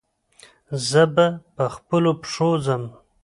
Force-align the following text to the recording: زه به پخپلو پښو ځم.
زه 0.89 1.01
به 1.15 1.25
پخپلو 1.55 2.11
پښو 2.21 2.49
ځم. 2.65 2.83